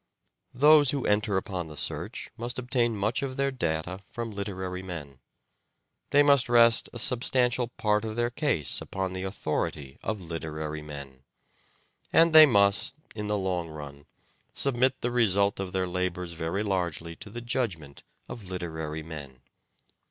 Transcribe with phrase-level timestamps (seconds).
[0.55, 5.19] Those who enter upon the search must obtain much of their data from literary men;
[6.09, 11.21] they must rest a substantial part of their case upon the authority of literary men;
[12.11, 14.07] and they must, in the long run,
[14.55, 19.39] submit the result of their labours very largely to the judgment of literary men.